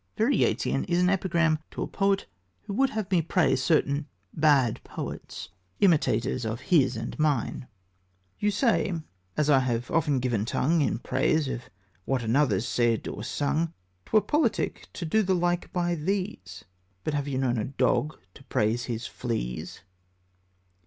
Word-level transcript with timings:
Very 0.17 0.35
Yeatsian 0.39 0.83
is 0.89 0.99
an 0.99 1.11
epigram 1.11 1.59
"to 1.69 1.83
a 1.83 1.87
poet, 1.87 2.25
who 2.63 2.73
would 2.73 2.89
have 2.89 3.11
me 3.11 3.21
praise 3.21 3.61
certain 3.61 4.07
bad 4.33 4.83
poets, 4.83 5.49
imitators 5.79 6.43
of 6.43 6.59
his 6.73 6.97
and 6.97 7.19
mine": 7.19 7.67
You 8.39 8.49
say, 8.49 8.95
as 9.37 9.47
I 9.47 9.59
have 9.59 9.91
often 9.91 10.17
given 10.19 10.43
tongue 10.43 10.81
In 10.81 10.97
praise 10.97 11.47
of 11.47 11.69
what 12.05 12.23
another's 12.23 12.67
said 12.67 13.07
or 13.07 13.23
sung, 13.23 13.73
'Twere 14.07 14.21
politic 14.21 14.89
to 14.93 15.05
do 15.05 15.21
the 15.21 15.35
like 15.35 15.71
by 15.71 15.93
these; 15.93 16.65
But 17.03 17.13
have 17.13 17.27
you 17.27 17.37
known 17.37 17.59
a 17.59 17.65
dog 17.65 18.17
to 18.33 18.43
praise 18.45 18.85
his 18.85 19.05
fleas? 19.05 19.81